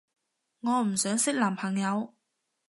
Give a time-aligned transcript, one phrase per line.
[0.61, 2.15] 我唔想識男朋友